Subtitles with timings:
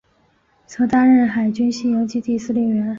[0.65, 2.89] 曾任海军西营基地司令员。